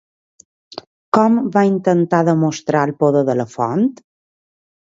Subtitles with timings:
[1.17, 3.87] Com va intentar demostrar el poder de la font?